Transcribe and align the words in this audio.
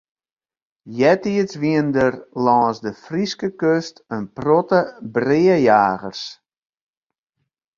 Eartiids 1.01 1.53
wienen 1.61 1.89
der 1.97 2.13
lâns 2.45 2.77
de 2.85 2.91
Fryske 3.03 3.49
kust 3.61 3.95
in 4.15 4.23
protte 4.37 4.79
breajagers. 5.13 6.23